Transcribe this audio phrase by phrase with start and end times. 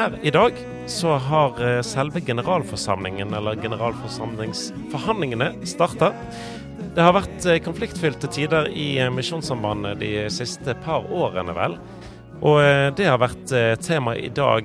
[0.00, 0.56] her i dag
[0.88, 6.12] så har eh, selve generalforsamlingen, eller generalforsamlingsforhandlingene, starta.
[6.94, 11.76] Det har vært eh, konfliktfylte tider i eh, Misjonssambandet de siste par årene, vel.
[12.40, 12.56] Og
[12.96, 13.50] det har vært
[13.84, 14.64] tema i dag.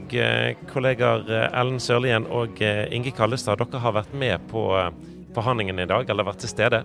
[0.70, 4.62] Kollegaer Ellen Sørlien og Inge Kallestad, dere har vært med på
[5.36, 6.79] forhandlingene i dag, eller vært til stede?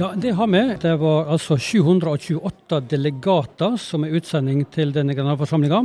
[0.00, 0.62] Ja, det har vi.
[0.80, 5.82] Det var altså 728 delegater som er utsending til denne generalforsamlinga.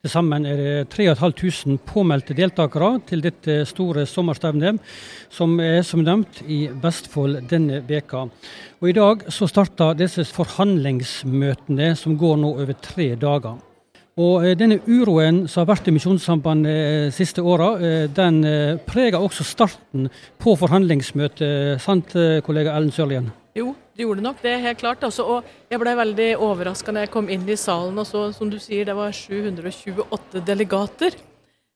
[0.00, 4.78] Til sammen er det 3500 påmeldte deltakere til dette store sommerstevnet,
[5.28, 8.22] som er som nevnt i Vestfold denne veka.
[8.80, 13.58] Og I dag så starter disse forhandlingsmøtene som går nå over tre dager.
[14.16, 18.40] Og eh, Denne uroen som har vært i Misjonssambandet de eh, siste åra, eh, den
[18.88, 20.08] preger også starten
[20.40, 23.28] på forhandlingsmøtet, sant kollega Ellen Sørlien?
[23.52, 25.02] Jo, det gjorde nok det, helt klart.
[25.04, 28.48] Altså, og jeg ble veldig overraska når jeg kom inn i salen og så, som
[28.48, 31.18] du sier, det var 728 delegater.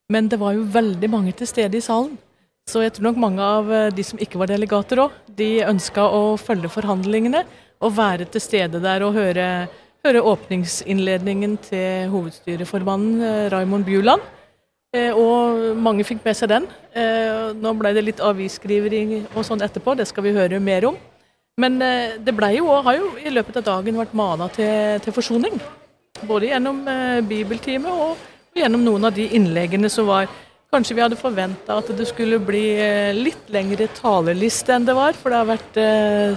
[0.08, 2.16] Men det var jo veldig mange til stede i salen.
[2.64, 6.06] Så jeg tror nok mange av eh, de som ikke var delegater òg, de ønska
[6.16, 7.44] å følge forhandlingene
[7.84, 9.68] og være til stede der og høre,
[10.06, 14.24] høre åpningsinnledningen til hovedstyreformannen eh, Raymond Bjuland.
[14.96, 16.70] Eh, og mange fikk med seg den.
[17.60, 20.96] Nå ble det litt avisskriving og sånn etterpå, det skal vi høre mer om.
[21.60, 25.14] Men eh, det ble jo, har jo i løpet av dagen vært mana til, til
[25.14, 25.60] forsoning.
[26.26, 28.24] Både gjennom eh, bibeltime og,
[28.54, 30.30] gjennom noen av de innleggene som var
[30.74, 35.14] Kanskje vi hadde forventa at det skulle bli eh, litt lengre talerliste enn det var.
[35.14, 35.76] For det har vært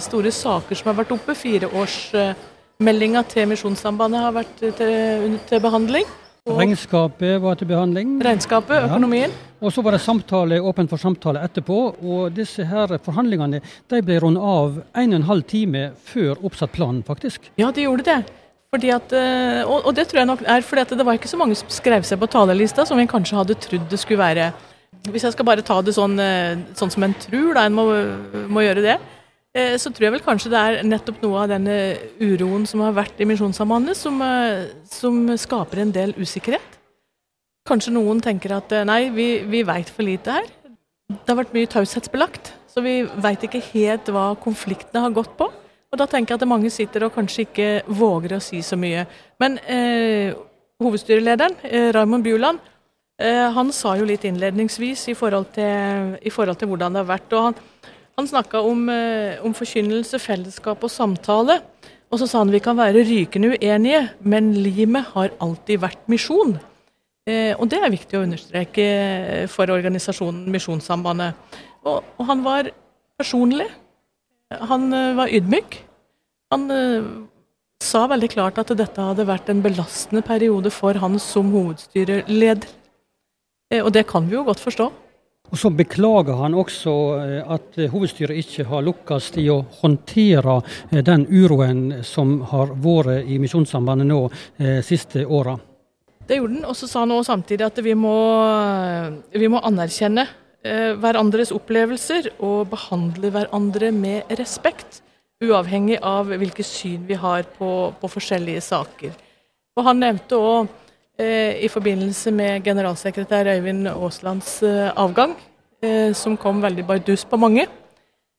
[0.06, 1.34] store saker som har vært oppe.
[1.34, 6.06] Fireårsmeldinga til Misjonssambandet har vært til, til behandling.
[6.48, 8.18] Regnskapet var til behandling.
[8.24, 9.34] Regnskapet, økonomien.
[9.34, 9.44] Ja.
[9.68, 11.78] Og så var det samtale, åpent for samtale etterpå.
[12.00, 16.72] Og disse her forhandlingene de ble rundet av en og en halv time før oppsatt
[16.76, 17.50] plan, faktisk.
[17.60, 18.22] Ja, de gjorde det.
[18.78, 21.56] At, eh, og, det tror jeg nok er fordi at det var ikke så mange
[21.56, 24.52] som skrev seg på talerlista som vi kanskje hadde trodd det skulle være.
[25.08, 27.88] Hvis jeg skal bare ta det sånn, eh, sånn som en tror, da en må,
[28.52, 28.98] må gjøre det,
[29.82, 31.76] så tror jeg vel kanskje det er nettopp noe av denne
[32.22, 34.22] uroen som har vært i Misjonssambandet, som,
[34.86, 36.78] som skaper en del usikkerhet.
[37.68, 40.48] Kanskje noen tenker at eh, nei, vi, vi veit for lite her.
[41.12, 45.50] Det har vært mye taushetsbelagt, så vi veit ikke helt hva konfliktene har gått på.
[45.88, 49.04] Og da tenker jeg at mange sitter og kanskje ikke våger å si så mye.
[49.40, 50.36] Men eh,
[50.84, 52.64] hovedstyrelederen, eh, Raymond Bjuland,
[53.20, 57.12] eh, han sa jo litt innledningsvis i forhold til, i forhold til hvordan det har
[57.12, 57.36] vært.
[57.36, 57.62] og Han,
[58.18, 61.62] han snakka om, eh, om forkynnelse, fellesskap og samtale.
[62.12, 66.60] Og så sa han vi kan være rykende uenige, men limet har alltid vært misjon.
[67.28, 71.36] Eh, og det er viktig å understreke for organisasjonen Misjonssambandet.
[71.84, 72.72] Og, og, han var
[73.20, 73.68] personlig.
[74.52, 75.84] Han var ydmyk.
[76.52, 76.70] Han
[77.84, 82.70] sa veldig klart at dette hadde vært en belastende periode for han som hovedstyreleder.
[83.72, 84.90] Eh, og det kan vi jo godt forstå.
[85.48, 86.94] Og Så beklager han også
[87.56, 90.60] at hovedstyret ikke har lukkes i å håndtere
[90.92, 94.20] den uroen som har vært i Misjonssambandet nå
[94.60, 95.56] eh, siste åra.
[96.28, 96.68] Det gjorde han.
[96.68, 98.18] Og så sa han også samtidig at vi må,
[99.32, 100.28] vi må anerkjenne
[100.68, 105.02] eh, hverandres opplevelser og behandle hverandre med respekt.
[105.44, 107.72] Uavhengig av hvilke syn vi har på,
[108.02, 109.16] på forskjellige saker.
[109.78, 110.74] Og Han nevnte eh,
[111.20, 115.34] i forbindelse med generalsekretær Øyvind Aaslands eh, avgang,
[115.82, 117.66] eh, som kom veldig bardus på mange,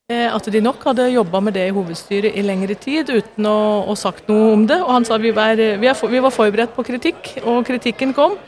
[0.09, 3.59] Eh, at de nok hadde jobba med det i hovedstyret i lengre tid uten å,
[3.93, 4.78] å sagt noe om det.
[4.81, 8.39] Og han sa vi var, vi, var forberedt på kritikk, og kritikken kom.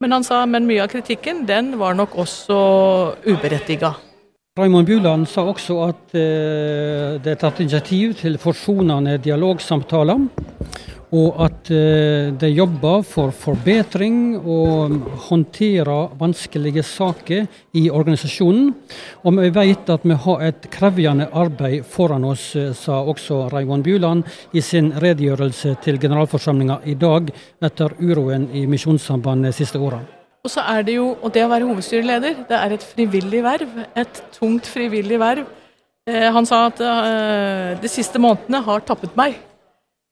[0.00, 2.56] Men han sa men mye av kritikken den var nok også
[3.28, 3.92] uberettiga.
[4.56, 10.24] Raymond Bjuland sa også at eh, det er tatt initiativ til forsonende dialogsamtaler
[11.14, 14.94] og at eh, de jobber for forbedring og
[15.28, 17.46] håndterer vanskelige saker
[17.78, 18.72] i organisasjonen.
[19.22, 23.86] Og vi vet at vi har et krevende arbeid foran oss, eh, sa også Raymond
[23.86, 27.30] Bjuland i sin redegjørelse til generalforsamlinga i dag
[27.62, 30.02] etter uroen i Misjonssambandet de siste åra.
[30.44, 33.78] Og så er det jo, og det å være hovedstyreleder, det er et frivillig verv.
[33.96, 35.46] Et tungt frivillig verv.
[36.10, 36.82] Eh, han sa at
[37.80, 39.38] de siste månedene har tappet meg.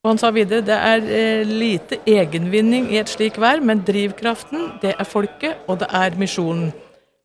[0.03, 4.73] Og han sa videre det er eh, lite egenvinning i et slik verv, men drivkraften
[4.83, 6.73] det er folket, og det er misjonen.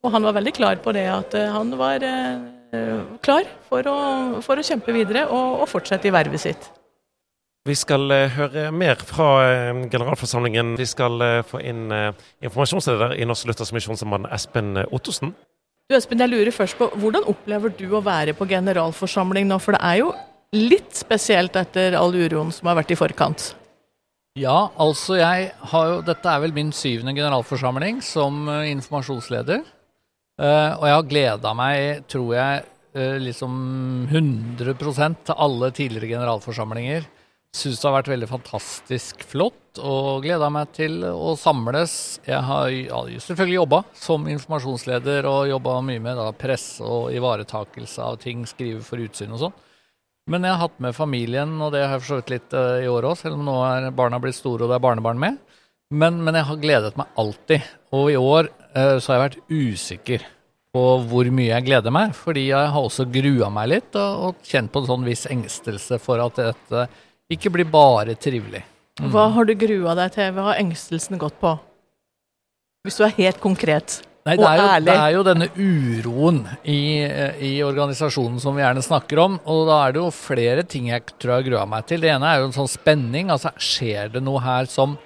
[0.05, 3.97] Og han var veldig klar på det, at eh, han var eh, klar for å,
[4.45, 6.69] for å kjempe videre og, og, fortsette i vervet sitt.
[7.65, 9.25] Vi skal høre mer fra
[9.89, 10.77] generalforsamlingen.
[10.77, 11.19] Vi skal
[11.49, 15.33] få inn informasjonsleder i Norsk Luthers Misjonsmann Espen Ottosen.
[15.89, 19.59] Du Espen, jeg lurer først på, Hvordan opplever du å være på generalforsamling nå?
[19.59, 20.13] For det er jo
[20.55, 23.51] litt spesielt etter all uroen som har vært i forkant?
[24.37, 29.63] Ja, altså jeg har jo Dette er vel min syvende generalforsamling som eh, informasjonsleder.
[30.37, 33.55] Eh, og jeg har gleda meg, tror jeg, eh, liksom
[34.11, 37.07] 100% til alle tidligere generalforsamlinger.
[37.57, 42.19] Syns det har vært veldig fantastisk flott og gleda meg til å samles.
[42.27, 48.05] Jeg har ja, selvfølgelig jobba som informasjonsleder og jobba mye med da, presse og ivaretakelse
[48.05, 49.57] av ting, skrive for utsyn og sånn.
[50.27, 52.79] Men jeg har hatt med familien, og det har jeg for så vidt litt uh,
[52.83, 55.37] i år òg, selv om nå er barna blitt store og det er barnebarn med.
[55.87, 57.67] Men, men, jeg har gledet meg alltid.
[57.95, 60.25] Og i år uh, så har jeg vært usikker
[60.75, 64.49] på hvor mye jeg gleder meg, fordi jeg har også grua meg litt og, og
[64.49, 66.83] kjent på en sånn viss engstelse for at dette
[67.31, 68.65] ikke blir bare trivelig.
[68.99, 69.09] Mm.
[69.13, 70.35] Hva har du grua deg til?
[70.35, 71.55] Hva har engstelsen gått på?
[72.83, 74.01] Hvis du er helt konkret.
[74.27, 76.79] Nei, det er, jo, det er, jo, denne uroen i,
[77.47, 79.37] i, organisasjonen som vi gjerne snakker om.
[79.47, 82.03] Og da er det jo flere ting jeg tror jeg grua meg til.
[82.03, 83.31] Det ene er jo en sånn spenning.
[83.31, 84.97] Altså, skjer det noe her som,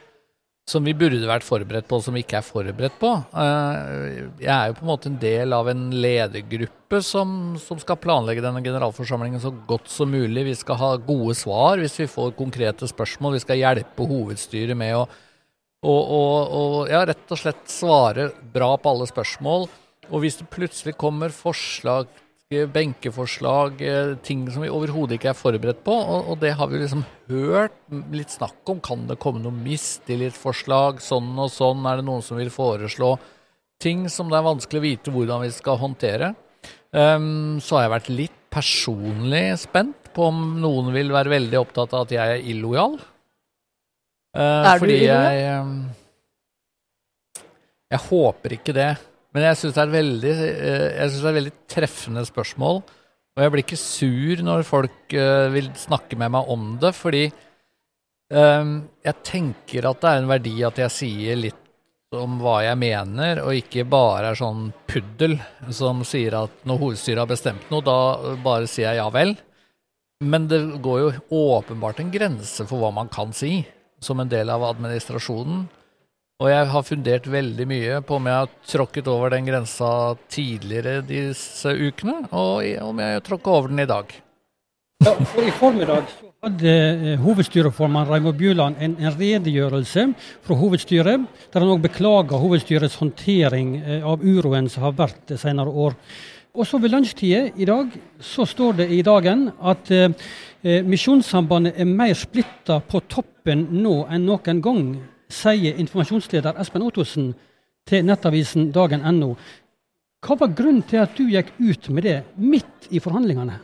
[0.66, 3.14] som vi burde vært forberedt på, som vi ikke er forberedt på?
[3.46, 8.02] Eh, jeg er jo på en måte en del av en ledergruppe som, som skal
[8.02, 10.50] planlegge denne generalforsamlingen så godt som mulig.
[10.50, 13.38] Vi skal ha gode svar hvis vi får konkrete spørsmål.
[13.38, 15.06] Vi skal hjelpe hovedstyret med å
[15.82, 19.66] og, og, og, ja, rett og slett svare bra på alle spørsmål.
[20.12, 22.10] Og hvis det plutselig kommer forslag,
[22.52, 26.82] benkeforslag, eh, ting som vi overhodet ikke er forberedt på, og, og, det har vi
[26.82, 27.78] liksom hørt
[28.12, 32.42] litt snakk om, kan det komme noe mistillitsforslag, sånn og sånn, er det noen som
[32.42, 33.16] vil foreslå
[33.82, 36.34] ting som det er vanskelig å vite hvordan vi skal håndtere.
[36.92, 41.96] Um, så har jeg vært litt personlig spent på om noen vil være veldig opptatt
[41.96, 43.00] av at jeg er illojal.
[44.32, 45.72] Uh, er fordi jeg um,
[47.92, 48.92] Jeg håper ikke det.
[49.36, 52.82] Men jeg syns det, uh, det, er veldig treffende spørsmål.
[53.32, 57.26] Og jeg blir ikke sur når folk uh, vil snakke med meg om det, fordi
[58.32, 61.60] um, jeg tenker at det er en verdi at jeg sier litt
[62.12, 65.38] om hva jeg mener, og ikke bare er sånn puddel
[65.72, 69.32] som sier at når hovedstyret har bestemt noe, da bare sier jeg ja vel.
[70.28, 71.14] Men det går jo
[71.56, 73.62] åpenbart en grense for hva man kan si
[74.02, 75.68] som en del av administrasjonen.
[76.42, 79.92] Og jeg har fundert veldig mye på om jeg har tråkket over den grensa
[80.32, 84.16] tidligere disse ukene, og om jeg tråkker over den i dag.
[85.02, 86.10] Ja, for I formiddag
[86.42, 90.08] hadde eh, hovedstyreformann Raymond Bjuland en, en, redegjørelse
[90.46, 95.38] fra hovedstyret, der han òg beklager hovedstyrets håndtering eh, av uroen som har vært de
[95.42, 95.98] senere år.
[96.52, 100.12] Og så ved lunsjtider i dag så står det i dagen at eh,
[100.62, 104.84] Eh, Misjonssambandet er mer splitta på toppen nå enn noen gang,
[105.32, 107.32] sier informasjonsleder Espen Ottosen
[107.90, 109.32] til nettavisen dagen.no.
[110.22, 113.58] Hva var grunnen til at du gikk ut med det midt i forhandlingene?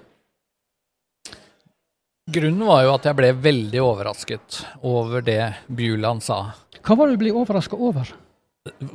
[2.33, 6.47] Grunnen var jo at jeg ble veldig overrasket over det Bjuland sa.
[6.81, 8.09] Hva var det du ble overraska over?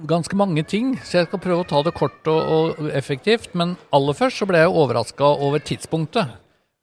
[0.09, 2.41] Ganske mange ting, så jeg skal prøve å ta det kort og,
[2.79, 3.53] og effektivt.
[3.59, 6.39] Men aller først så ble jeg overraska over tidspunktet.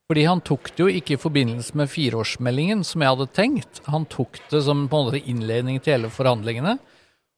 [0.09, 3.81] Fordi han tok det jo ikke i forbindelse med fireårsmeldingen, som jeg hadde tenkt.
[3.93, 6.79] Han tok det som på en måte innledning til hele forhandlingene.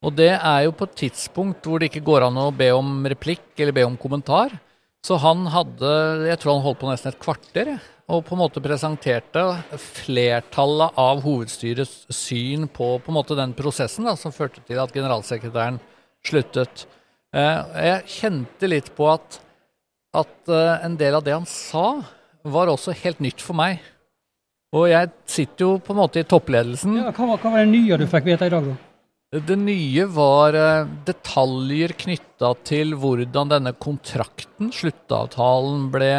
[0.02, 3.04] Og det er jo på et tidspunkt hvor det ikke går an å be om
[3.12, 4.56] replikk eller be om kommentar.
[5.06, 5.92] Så han hadde,
[6.30, 7.74] jeg tror han holdt på nesten et kvarter,
[8.12, 9.44] og på en måte presenterte
[9.80, 15.80] flertallet av hovedstyrets syn på på måte den prosessen da, som førte til at generalsekretæren
[16.28, 16.86] sluttet.
[17.32, 19.40] Eh, jeg kjente litt på at,
[20.18, 22.02] at eh, en del av det han sa,
[22.44, 23.80] var også helt nytt for meg.
[24.76, 27.00] Og jeg sitter jo på en måte i toppledelsen.
[27.00, 28.78] Ja, hva, hva, var det nye du fikk vite i dag, da?
[29.32, 36.12] Det nye var uh, detaljer knytta til hvordan denne kontrakten, sluttavtalen, ble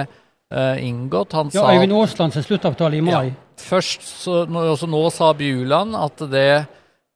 [0.52, 1.32] uh, inngått.
[1.32, 3.12] Han ja, Øyvind Aaslands sluttavtale i mai.
[3.32, 6.66] Ja, først, så, nå, nå sa Bjuland at det,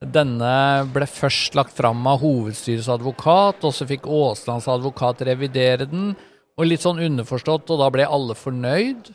[0.01, 0.55] denne
[0.93, 6.15] ble først lagt fram av hovedstyrets advokat, og så fikk Aaslands advokat revidere den.
[6.57, 9.13] Og litt sånn underforstått, og da ble alle fornøyd.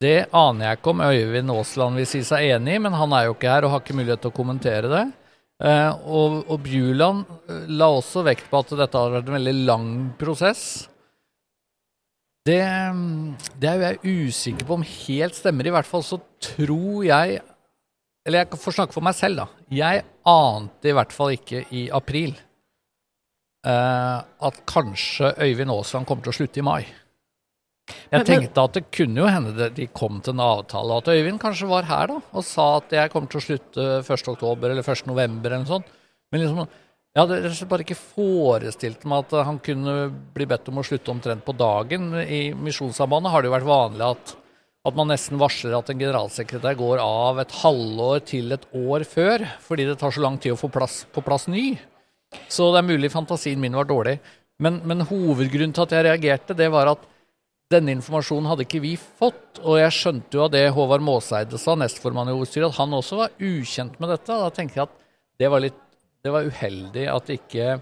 [0.00, 3.28] Det aner jeg ikke om Øyvind Aasland vil si seg enig i, men han er
[3.28, 5.04] jo ikke her og har ikke mulighet til å kommentere det.
[5.64, 9.54] Eh, og, og Bjuland eh, la også vekt på at dette har vært en veldig
[9.64, 9.86] lang
[10.20, 10.62] prosess.
[12.46, 12.62] Det,
[13.58, 15.66] det er jo jeg usikker på om helt stemmer.
[15.66, 17.40] I hvert fall så tror jeg
[18.26, 19.64] Eller jeg får snakke for meg selv, da.
[19.70, 22.32] Jeg ante i hvert fall ikke i april
[23.66, 26.80] uh, at kanskje Øyvind Aasland kommer til å slutte i mai.
[28.10, 31.68] Jeg tenkte at det kunne jo hende de kom til en avtale, at Øyvind kanskje
[31.70, 35.38] var her da, og sa at jeg kommer til å slutte 1.10 eller 1.11.
[35.46, 35.94] eller noe sånt.
[36.34, 36.66] Men liksom,
[37.16, 39.92] jeg hadde bare ikke forestilt meg at han kunne
[40.36, 42.10] bli bedt om å slutte omtrent på dagen.
[42.20, 44.34] I Misjonssambandet har det jo vært vanlig at,
[44.84, 49.46] at man nesten varsler at en generalsekretær går av et halvår til et år før,
[49.64, 51.70] fordi det tar så lang tid å få plass, på plass ny.
[52.52, 54.18] Så det er mulig fantasien min var dårlig.
[54.60, 57.08] Men, men hovedgrunnen til at jeg reagerte, det var at
[57.72, 59.62] denne informasjonen hadde ikke vi fått.
[59.64, 63.24] Og jeg skjønte jo av det Håvard Måseide sa, nestformann i hovedstyret, at han også
[63.24, 64.36] var ukjent med dette.
[64.44, 65.02] Da tenkte jeg at
[65.40, 65.80] det var, litt,
[66.26, 67.76] det var uheldig at ikke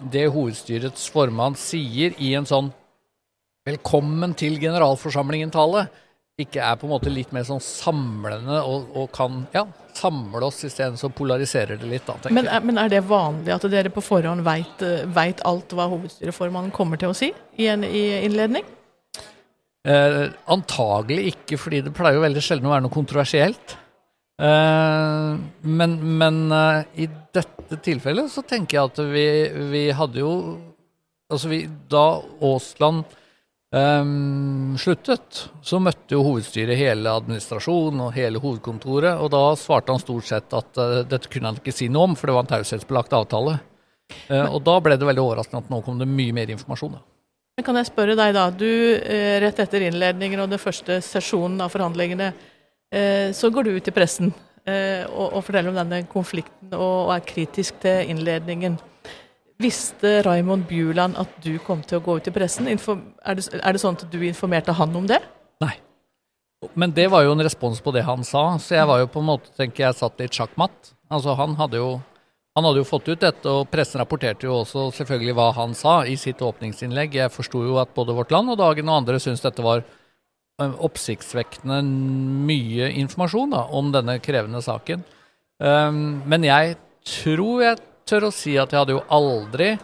[0.00, 2.70] det hovedstyrets formann sier i en sånn
[3.66, 5.88] 'velkommen til generalforsamlingen'-tale,
[6.40, 10.62] ikke er på en måte litt mer sånn samlende og, og kan ja, samle oss
[10.64, 12.06] isteden så polariserer det litt.
[12.06, 15.90] Da, men, er, men, er, det vanlig at dere på forhånd veit eh, alt hva
[15.92, 18.64] hovedstyreformannen kommer til å si i en i innledning?
[19.84, 23.76] Eh, antagelig ikke, fordi det pleier jo veldig sjelden å være noe kontroversielt.
[24.40, 29.24] Eh, men, men eh, i dette tilfellet så tenker jeg at vi,
[29.72, 30.34] vi hadde jo
[31.30, 33.04] Altså vi, da Aasland
[33.70, 40.02] um, sluttet, så møtte jo hovedstyret hele administrasjonen og hele hovedkontoret, og da svarte han
[40.02, 42.50] stort sett at uh, dette kunne han ikke si noe om, for det var en
[42.50, 43.60] taushetsbelagt avtale.
[44.26, 46.98] Uh, og da ble det veldig overraskende at nå kom det mye mer informasjon.
[46.98, 47.04] Da.
[47.60, 48.72] Men kan jeg spørre deg da, du
[49.46, 52.32] rett etter innledningen og den første sesjonen av forhandlingene,
[52.90, 54.32] så går du ut i pressen
[54.66, 58.80] og, og forteller om denne konflikten og, er kritisk til innledningen.
[59.60, 62.66] Visste Raymond Bjuland at du kom til å gå ut i pressen?
[62.66, 65.20] Er det, er det sånn at du informerte han om det?
[65.60, 65.74] Nei.
[66.74, 69.20] Men det var jo en respons på det han sa, så jeg var jo på
[69.20, 70.94] en måte, tenker jeg, satt litt sjakkmatt.
[71.12, 71.98] Altså han hadde jo
[72.58, 76.00] han hadde jo fått ut dette, og pressen rapporterte jo også selvfølgelig hva han sa
[76.02, 77.14] i sitt åpningsinnlegg.
[77.20, 79.84] Jeg forsto jo at både Vårt Land og Dagen og andre syntes dette var
[80.60, 81.80] oppsiktsvekkende
[82.46, 85.04] mye informasjon da, om denne krevende saken.
[85.60, 86.76] Um, men jeg
[87.06, 89.74] tror jeg tør å si at jeg hadde jo aldri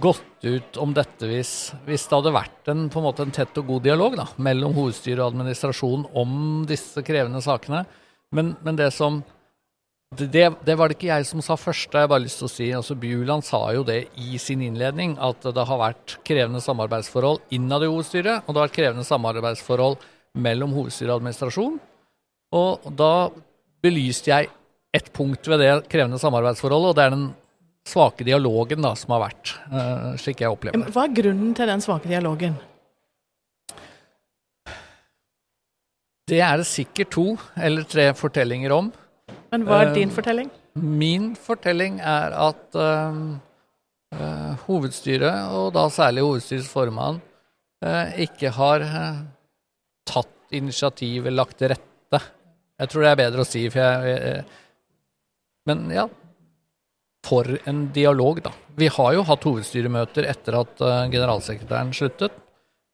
[0.00, 3.56] gått ut om dette hvis, hvis det hadde vært en, på en, måte en tett
[3.60, 7.84] og god dialog da, mellom hovedstyret og administrasjonen om disse krevende sakene.
[8.34, 9.22] Men, men det som
[10.18, 12.48] det, det, var det ikke jeg som sa først, det har jeg bare lyst til
[12.48, 12.66] å si.
[12.76, 17.86] Altså, Bjuland sa jo det i sin innledning, at det har vært krevende samarbeidsforhold innad
[17.86, 19.98] i hovedstyret, og det har vært krevende samarbeidsforhold
[20.44, 21.78] mellom hovedstyret og administrasjon.
[22.54, 23.14] Og da
[23.84, 24.52] belyste jeg
[24.94, 27.26] ett punkt ved det krevende samarbeidsforholdet, og det er den
[27.84, 30.92] svake dialogen da, som har vært, uh, slik jeg opplever det.
[30.94, 32.56] Hva er grunnen til den svake dialogen?
[36.24, 37.26] Det er det sikkert to
[37.60, 38.86] eller tre fortellinger om.
[39.54, 40.48] Men hva er din uh, fortelling?
[40.74, 47.22] Min fortelling er at uh, hovedstyret, og da særlig hovedstyrets formann,
[48.16, 48.80] ikke har
[50.08, 52.20] tatt initiativ eller lagt til rette.
[52.80, 54.44] Jeg tror det er bedre å si, for jeg,
[55.68, 56.06] Men ja,
[57.26, 58.54] for en dialog, da.
[58.80, 60.80] Vi har jo hatt hovedstyremøter etter at
[61.12, 62.32] generalsekretæren sluttet.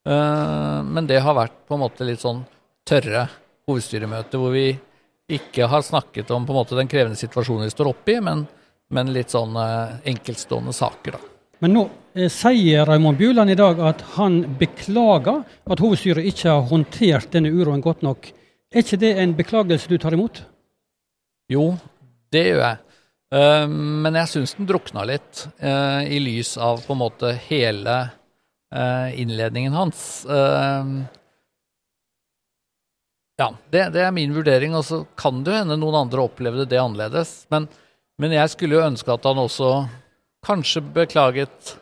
[0.08, 2.42] Men det har vært på en måte litt sånn
[2.88, 3.28] tørre
[3.70, 4.72] hovedstyremøter hvor vi
[5.36, 8.44] ikke har snakket om på en måte den krevende situasjonen vi står oppe i, men,
[8.94, 11.30] men litt sånn uh, enkeltstående saker, da.
[11.60, 11.82] Men nå
[12.16, 17.52] eh, sier Raymond Bjuland i dag at han beklager at hovedstyret ikke har håndtert denne
[17.52, 18.30] uroen godt nok.
[18.72, 20.40] Er ikke det en beklagelse du tar imot?
[21.52, 21.74] Jo,
[22.32, 22.80] det gjør jeg.
[23.30, 27.98] Uh, men jeg syns den drukna litt uh, i lys av på en måte hele
[28.08, 30.00] uh, innledningen hans.
[33.40, 36.80] Ja, det, det, er min vurdering, og så kan det hende noen andre opplevde det
[36.80, 37.32] annerledes.
[37.52, 37.68] Men,
[38.20, 39.72] men, jeg skulle jo ønske at han også
[40.46, 41.76] kanskje beklaget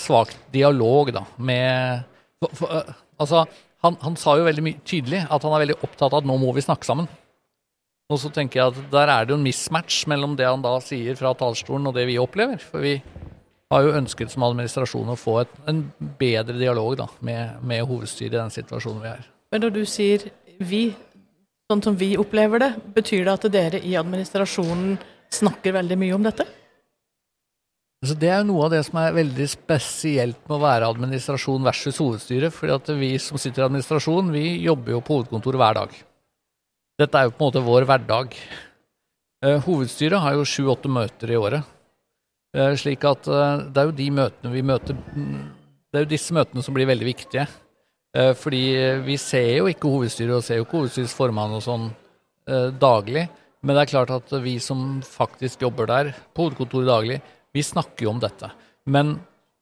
[0.00, 2.06] svak dialog, da, med
[2.40, 3.44] for, for, Altså,
[3.82, 6.52] han, han, sa jo veldig tydelig at han er veldig opptatt av at nå må
[6.54, 7.08] vi snakke sammen.
[8.08, 10.78] Og så tenker jeg at der er det jo en mismatch mellom det han da
[10.82, 12.62] sier fra talerstolen og det vi opplever.
[12.62, 12.96] For vi
[13.68, 15.82] har jo ønsket som administrasjon å få et, en
[16.20, 19.26] bedre dialog da, med, med hovedstyret i den situasjonen vi er.
[19.52, 20.28] Men når du sier
[20.58, 20.90] vi,
[21.70, 24.98] sånn som vi opplever det, betyr det at dere i administrasjonen
[25.32, 26.44] snakker veldig mye om dette?
[27.98, 31.64] Altså det er jo noe av det som er veldig spesielt med å være administrasjon
[31.66, 32.50] versus hovedstyre.
[32.54, 35.96] fordi vi som sitter i administrasjon, vi jobber jo på hovedkontoret hver dag.
[36.98, 38.36] Dette er jo på en måte vår hverdag.
[39.44, 41.66] Eh, hovedstyret har jo sju-åtte møter i året.
[42.54, 46.34] Eh, slik at eh, det er jo de møtene vi møter Det er jo disse
[46.34, 47.46] møtene som blir veldig viktige.
[48.12, 48.60] Fordi
[49.04, 51.84] vi ser jo ikke hovedstyret og ser jo ikke hovedstyrets formann og sånn
[52.80, 53.26] daglig.
[53.60, 57.18] Men det er klart at vi som faktisk jobber der på hovedkontoret daglig,
[57.52, 58.48] vi snakker jo om dette.
[58.88, 59.18] Men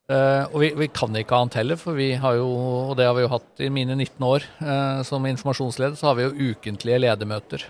[0.07, 3.17] Uh, og vi, vi, kan ikke annet heller, for vi har jo, og det har
[3.17, 7.01] vi jo hatt i mine 19 år uh, som informasjonsleder, så har vi jo ukentlige
[7.03, 7.65] ledermøter.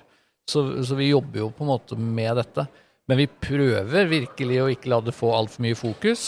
[0.45, 2.67] Så, så, vi jobber jo på en måte med dette.
[3.09, 6.27] Men vi prøver virkelig å ikke la det få altfor mye fokus.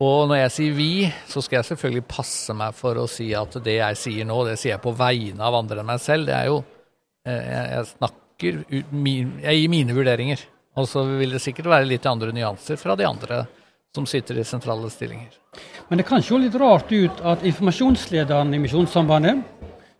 [0.00, 0.92] Og når jeg sier vi,
[1.28, 4.56] så skal jeg selvfølgelig passe meg for å si at det jeg sier nå, det
[4.58, 6.26] sier jeg på vegne av andre enn meg selv.
[6.30, 6.62] Det er jo
[7.28, 10.42] eh, Jeg, snakker Jeg gir mine vurderinger.
[10.80, 13.44] Og så vil det sikkert være litt andre nyanser fra de andre
[13.92, 15.34] som sitter i sentrale stillinger.
[15.88, 19.42] Men det kan se litt rart ut at informasjonslederen i Misjonssambandet,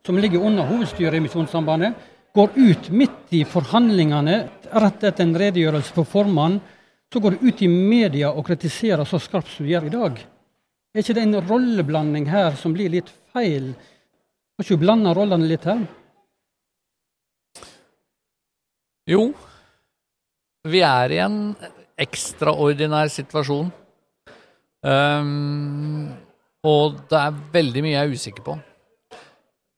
[0.06, 1.92] som ligger under hovedstyret i Misjonssambandet,
[2.32, 4.38] går ut midt i forhandlingene
[4.80, 6.62] rett etter en redegjørelse for formannen.
[7.12, 10.20] Så går du ut i media og kritiserer så skarpt som du gjør i dag.
[10.92, 13.72] Er ikke det en rolleblanding her som blir litt feil?
[14.56, 15.84] Har ikke du blanda rollene litt her?
[19.12, 19.32] Jo,
[20.72, 21.38] vi er i en
[22.00, 23.68] ekstraordinær situasjon.
[24.82, 26.12] Um,
[26.66, 28.56] og det er veldig mye jeg er usikker på.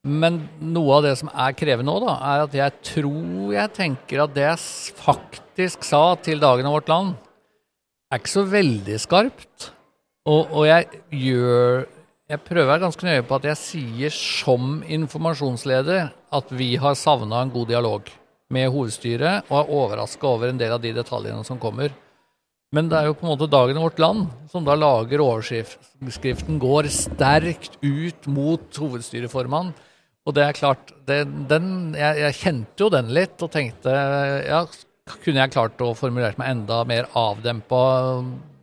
[0.05, 4.25] Men noe av det som er krevende nå, da, er at jeg tror jeg tenker
[4.27, 7.15] at det jeg faktisk sa til dagen av vårt land,
[8.13, 9.71] er ikke så veldig skarpt.
[10.29, 11.85] Og, og jeg gjør
[12.25, 17.51] Jeg prøver ganske nøye på at jeg sier som informasjonsleder at vi har savna en
[17.53, 18.09] god dialog
[18.49, 21.93] med hovedstyret, og er overraska over en del av de detaljene som kommer.
[22.75, 26.57] Men det er jo på en måte dagen i vårt land som da lager overskriften
[26.59, 29.75] 'går sterkt ut mot hovedstyreformann'.
[30.25, 33.93] Og det er klart, det, den, jeg, jeg, kjente jo den litt og tenkte
[34.47, 34.63] ja,
[35.21, 37.81] kunne jeg klart å formulert meg enda mer avdempa,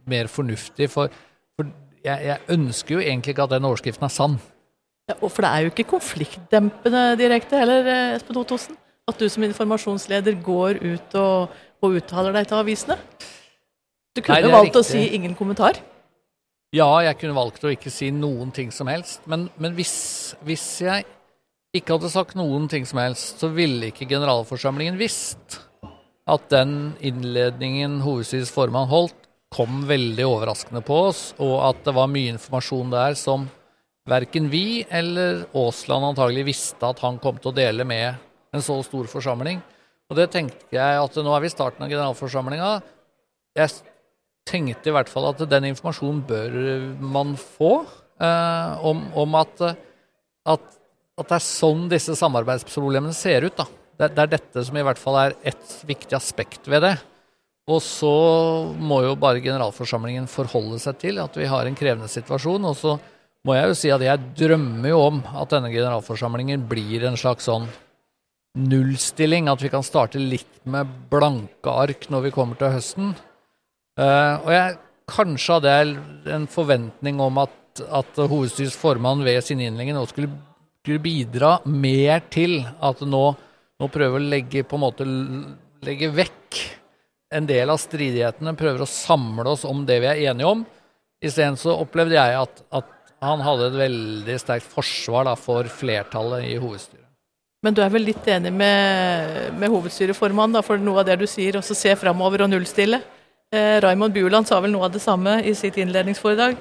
[0.09, 0.89] mer fornuftig?
[0.89, 1.11] For,
[1.53, 1.69] for
[2.01, 4.39] jeg, jeg, ønsker jo egentlig ikke at den overskriften er sann.
[5.11, 8.79] Ja, for det er jo ikke konfliktdempende direkte heller, eh, Espen Ottosen?
[9.09, 12.97] At du som informasjonsleder går ut og, og uttaler deg til avisene?
[14.15, 14.81] Du kunne Nei, valgt riktig.
[14.81, 15.77] å si ingen kommentar?
[16.75, 19.25] Ja, jeg kunne valgt å ikke si noen ting som helst.
[19.29, 19.93] Men, men hvis,
[20.47, 21.05] hvis, jeg
[21.75, 25.59] ikke hadde sagt noen ting som helst, så ville ikke generalforsamlingen visst
[26.29, 29.17] at den innledningen hovedstyrets formann holdt,
[29.51, 33.49] kom veldig overraskende på oss, og at det var mye informasjon der som
[34.07, 38.15] verken vi eller Aasland antagelig visste at han kom til å dele med
[38.55, 39.59] en så stor forsamling.
[40.11, 42.71] Og det tenkte jeg at nå er vi i starten av generalforsamlinga.
[43.59, 43.75] Jeg
[44.47, 46.57] tenkte i hvert fall at den informasjonen bør
[47.13, 47.73] man få
[48.19, 49.63] eh, om, om at,
[50.55, 50.80] at,
[51.21, 53.55] at, det er sånn disse samarbeidsproblemene ser ut.
[53.57, 53.67] da.
[53.97, 56.95] Det, det, er dette som i hvert fall er et viktig aspekt ved det.
[57.69, 58.11] Og så
[58.81, 62.65] må jo bare generalforsamlingen forholde seg til at vi har en krevende situasjon.
[62.67, 62.95] Og så
[63.47, 67.47] må jeg jo si at jeg drømmer jo om at denne generalforsamlingen blir en slags
[67.49, 67.69] sånn
[68.57, 69.49] nullstilling.
[69.51, 73.13] At vi kan starte litt med blanke ark når vi kommer til høsten.
[73.99, 74.77] Uh, og jeg
[75.11, 80.31] kanskje hadde jeg en forventning om at, at hovedstyrets formann ved sin innlegging nå skulle,
[80.81, 83.25] skulle, bidra mer til at nå,
[83.79, 85.07] nå prøver å legge på en måte
[85.85, 86.61] legge vekk
[87.31, 90.65] en del av stridighetene, prøver å samle oss om det vi er enige om.
[91.23, 96.47] Isteden så opplevde jeg at, at, han hadde et veldig sterkt forsvar da, for flertallet
[96.49, 97.05] i hovedstyret.
[97.61, 101.59] Men du er vel litt enig med, med hovedstyreformannen, for noe av det du sier,
[101.59, 102.97] også se framover og nullstille?
[103.53, 106.57] Eh, Raymond Buland sa vel noe av det samme i sitt innledningsforedrag.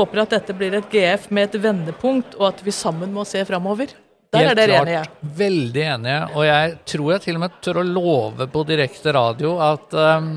[0.00, 3.42] Håper at dette blir et GF med et vendepunkt, og at vi sammen må se
[3.44, 3.92] framover.
[4.30, 5.02] Der Helt er dere enige?
[5.36, 6.20] Veldig enige.
[6.38, 10.30] Og jeg tror jeg til og med tør å love på direkte radio at um,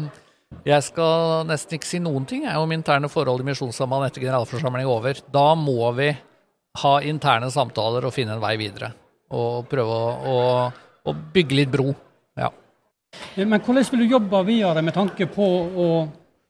[0.66, 4.90] jeg skal nesten ikke si noen ting jeg, om interne forhold i Misjonssambandet etter generalforsamling
[4.90, 5.22] over.
[5.32, 6.10] Da må vi
[6.82, 8.90] ha interne samtaler og finne en vei videre.
[9.34, 10.42] Og prøve å, å,
[11.06, 11.94] å bygge litt bro.
[12.40, 12.50] Ja.
[13.38, 15.88] Eh, men hvordan vil du jobbe videre med tanke på å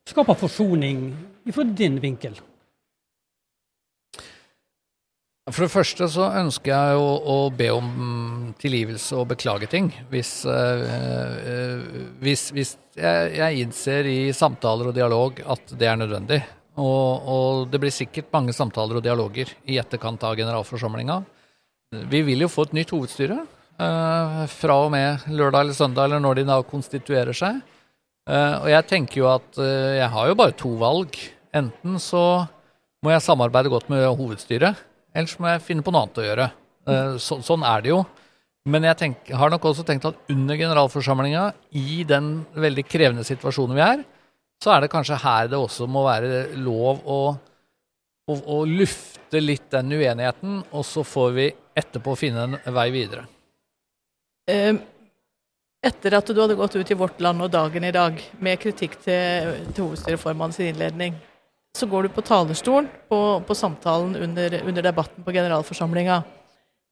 [0.08, 1.06] skape forsoning
[1.52, 2.39] fra din vinkel?
[5.51, 7.88] For det første så ønsker jeg å, å be om
[8.62, 9.89] tilgivelse og beklage ting.
[10.08, 11.82] Hvis, øh,
[12.23, 16.39] hvis, hvis jeg, jeg, innser i samtaler og dialog at det er nødvendig.
[16.79, 21.19] Og, og, det blir sikkert mange samtaler og dialoger i etterkant av generalforsamlinga.
[22.10, 23.43] Vi vil jo få et nytt hovedstyre.
[23.84, 27.60] øh, fra og med lørdag eller søndag, eller når de da konstituerer seg.
[28.23, 31.17] Uh, og jeg tenker jo at uh, jeg har jo bare to valg.
[31.51, 32.45] Enten så
[33.03, 34.79] må jeg samarbeide godt med hovedstyret,
[35.13, 36.49] eller så må jeg finne på noe annet å gjøre.
[37.21, 38.02] Så, sånn er det jo.
[38.73, 43.76] Men jeg tenk, har nok også tenkt at under generalforsamlinga, i den veldig krevende situasjonen
[43.76, 44.04] vi er,
[44.63, 47.19] så er det kanskje her det også må være lov å,
[48.32, 53.26] å, å lufte litt den uenigheten, og så får vi etterpå finne en vei videre.
[54.52, 54.80] Ehm,
[55.84, 58.95] etter at du hadde gått ut i Vårt Land og Dagen i dag med kritikk
[59.04, 61.19] til, til hovedstyreformannens innledning,
[61.77, 66.21] så går du på talerstolen på, på samtalen under, under, debatten på generalforsamlinga.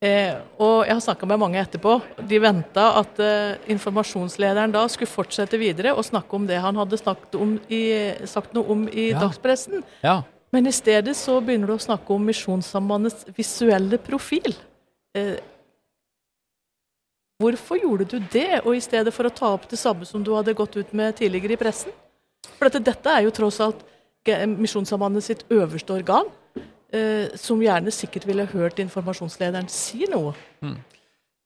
[0.02, 2.00] Eh, og jeg har snakka med mange etterpå.
[2.26, 6.98] De venta at eh, informasjonslederen da skulle fortsette videre og snakke om det han hadde
[7.38, 7.84] om i,
[8.26, 9.20] sagt noe om i ja.
[9.22, 9.86] dagspressen.
[10.02, 10.24] Ja.
[10.52, 14.58] Men i stedet så begynner du å snakke om Misjonssambandets visuelle profil.
[15.14, 15.38] Eh,
[17.38, 20.34] hvorfor gjorde du det, og i stedet for å ta opp det samme som du
[20.34, 21.94] hadde gått ut med tidligere i pressen?
[22.58, 23.86] For dette, dette er jo tross alt
[24.28, 26.30] Misjonssambandet sitt øverste organ,
[26.94, 30.36] eh, som gjerne sikkert ville hørt informasjonslederen si noe.
[30.62, 30.78] Mm.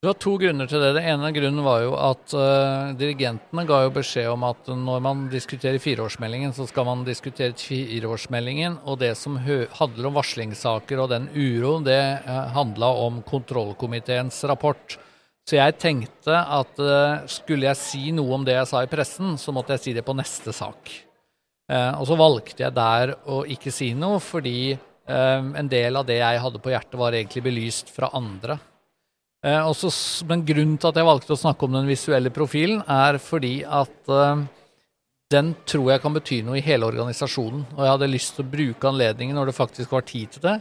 [0.05, 0.91] Det var to grunner til det.
[0.99, 5.23] Det ene grunnen var jo at uh, dirigentene ga jo beskjed om at når man
[5.31, 8.75] diskuterer fireårsmeldingen, så skal man diskutere fireårsmeldingen.
[8.85, 14.43] Og det som handler om varslingssaker og den uroen, det uh, eh, handla om kontrollkomiteens
[14.45, 14.99] rapport.
[15.49, 19.39] Så jeg tenkte at uh, skulle jeg si noe om det jeg sa i pressen,
[19.41, 20.93] så måtte jeg si det på neste sak.
[21.65, 24.75] Uh, og så valgte jeg der å ikke si noe, fordi
[25.05, 28.55] en del av det jeg hadde på hjertet, var egentlig belyst fra andre.
[29.45, 29.91] Eh, også,
[30.25, 34.09] men grunnen til at jeg valgte å snakke om den visuelle profilen, er fordi at
[34.09, 34.45] eh,
[35.35, 37.67] den tror jeg kan bety noe i hele organisasjonen.
[37.75, 40.55] Og jeg hadde lyst til å bruke anledningen når det faktisk var tid til det,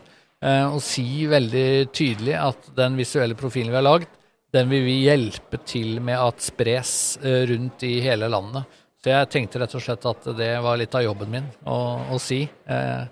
[0.44, 4.20] eh, og si veldig tydelig at den visuelle profilen vi har lagd,
[4.54, 6.92] den vil vi hjelpe til med at spres
[7.24, 8.68] eh, rundt i hele landet.
[9.04, 11.76] Så jeg tenkte rett og slett at det var litt av jobben min å,
[12.08, 12.38] å si.
[12.40, 13.02] Eh,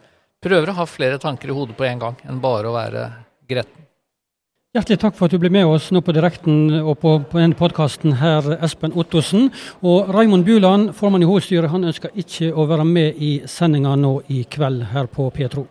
[0.40, 3.02] prøver å ha flere tanker i hodet på en gang enn bare å være
[3.44, 3.84] gretten.
[4.72, 7.58] Hjertelig takk for at du ble med oss nå på direkten og på, på denne
[7.58, 9.50] podkasten, herr Espen Ottosen.
[9.84, 14.14] Og Raimond Buland, formann i hovedstyret, han ønsker ikke å være med i sendinga nå
[14.32, 15.68] i kveld her på Petro.